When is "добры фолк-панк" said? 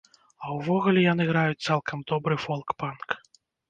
2.15-3.21